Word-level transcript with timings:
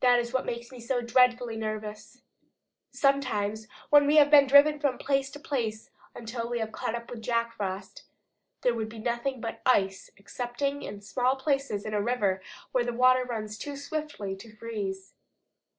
That 0.00 0.18
is 0.18 0.32
what 0.32 0.46
makes 0.46 0.72
me 0.72 0.80
so 0.80 1.02
dreadfully 1.02 1.54
nervous. 1.58 2.22
Sometimes, 2.92 3.68
when 3.90 4.06
we 4.06 4.16
had 4.16 4.30
been 4.30 4.46
driven 4.46 4.80
from 4.80 4.96
place 4.96 5.30
to 5.32 5.38
place 5.38 5.90
until 6.14 6.48
we 6.48 6.60
had 6.60 6.72
caught 6.72 6.94
up 6.94 7.10
with 7.10 7.20
Jack 7.20 7.52
Frost, 7.52 8.04
there 8.62 8.74
would 8.74 8.88
be 8.88 8.98
nothing 9.00 9.38
but 9.38 9.60
ice 9.66 10.08
excepting 10.16 10.80
in 10.80 11.02
small 11.02 11.36
places 11.36 11.84
in 11.84 11.92
a 11.92 12.00
river 12.00 12.40
where 12.72 12.84
the 12.86 12.94
water 12.94 13.22
runs 13.22 13.58
too 13.58 13.76
swiftly 13.76 14.34
to 14.36 14.50
freeze. 14.56 15.12